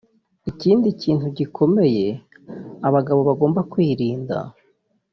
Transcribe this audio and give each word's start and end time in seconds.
Ikindi 0.51 0.87
kintu 1.01 1.25
gikomeye 1.37 2.07
abagabo 2.87 3.19
bagomba 3.29 3.59
kwirinda 3.71 4.37